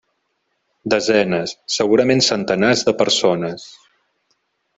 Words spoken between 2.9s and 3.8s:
persones.